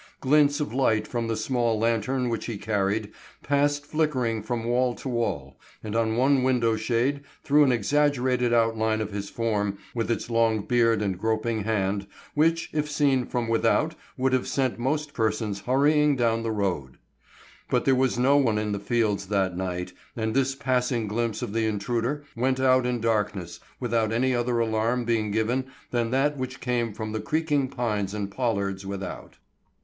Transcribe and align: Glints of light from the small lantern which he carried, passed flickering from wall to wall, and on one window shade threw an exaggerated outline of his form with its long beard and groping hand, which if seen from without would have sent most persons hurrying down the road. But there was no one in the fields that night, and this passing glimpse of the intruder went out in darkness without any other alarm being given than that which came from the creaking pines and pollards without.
Glints 0.19 0.59
of 0.59 0.73
light 0.73 1.05
from 1.05 1.27
the 1.27 1.37
small 1.37 1.77
lantern 1.77 2.29
which 2.29 2.47
he 2.47 2.57
carried, 2.57 3.11
passed 3.43 3.85
flickering 3.85 4.41
from 4.41 4.63
wall 4.63 4.95
to 4.95 5.07
wall, 5.07 5.59
and 5.83 5.95
on 5.95 6.17
one 6.17 6.41
window 6.41 6.75
shade 6.75 7.21
threw 7.43 7.63
an 7.63 7.71
exaggerated 7.71 8.51
outline 8.51 8.99
of 8.99 9.11
his 9.11 9.29
form 9.29 9.77
with 9.93 10.09
its 10.09 10.27
long 10.27 10.63
beard 10.65 11.03
and 11.03 11.19
groping 11.19 11.65
hand, 11.65 12.07
which 12.33 12.71
if 12.73 12.89
seen 12.89 13.27
from 13.27 13.47
without 13.47 13.93
would 14.17 14.33
have 14.33 14.47
sent 14.47 14.79
most 14.79 15.13
persons 15.13 15.59
hurrying 15.59 16.15
down 16.15 16.41
the 16.41 16.49
road. 16.51 16.97
But 17.69 17.85
there 17.85 17.93
was 17.93 18.17
no 18.17 18.37
one 18.37 18.57
in 18.57 18.71
the 18.71 18.79
fields 18.79 19.27
that 19.27 19.55
night, 19.55 19.93
and 20.15 20.33
this 20.33 20.55
passing 20.55 21.07
glimpse 21.07 21.43
of 21.43 21.53
the 21.53 21.67
intruder 21.67 22.23
went 22.35 22.59
out 22.59 22.87
in 22.87 23.01
darkness 23.01 23.59
without 23.79 24.11
any 24.11 24.33
other 24.33 24.57
alarm 24.57 25.05
being 25.05 25.29
given 25.29 25.65
than 25.91 26.09
that 26.09 26.37
which 26.37 26.59
came 26.59 26.91
from 26.91 27.11
the 27.11 27.21
creaking 27.21 27.67
pines 27.67 28.15
and 28.15 28.31
pollards 28.31 28.83
without. 28.83 29.37